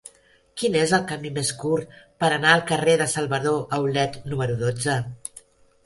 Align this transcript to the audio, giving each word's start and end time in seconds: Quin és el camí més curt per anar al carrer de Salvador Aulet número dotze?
Quin 0.61 0.77
és 0.79 0.93
el 0.97 1.03
camí 1.11 1.31
més 1.35 1.51
curt 1.59 1.93
per 2.25 2.31
anar 2.39 2.55
al 2.55 2.65
carrer 2.73 2.99
de 3.05 3.09
Salvador 3.15 3.63
Aulet 3.81 4.21
número 4.33 4.61
dotze? 4.67 4.99